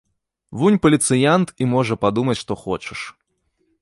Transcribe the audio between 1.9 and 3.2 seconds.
падумаць што хочаш.